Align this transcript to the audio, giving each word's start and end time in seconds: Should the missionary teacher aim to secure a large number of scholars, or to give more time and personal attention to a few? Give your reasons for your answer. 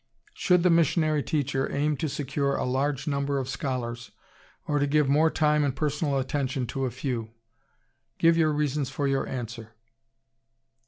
Should 0.33 0.63
the 0.63 0.71
missionary 0.71 1.21
teacher 1.21 1.71
aim 1.71 1.95
to 1.97 2.09
secure 2.09 2.55
a 2.55 2.65
large 2.65 3.05
number 3.05 3.37
of 3.37 3.47
scholars, 3.47 4.09
or 4.67 4.79
to 4.79 4.87
give 4.87 5.07
more 5.07 5.29
time 5.29 5.63
and 5.63 5.75
personal 5.75 6.17
attention 6.17 6.65
to 6.73 6.85
a 6.85 6.89
few? 6.89 7.29
Give 8.17 8.35
your 8.35 8.51
reasons 8.51 8.89
for 8.89 9.07
your 9.07 9.27
answer. 9.27 9.75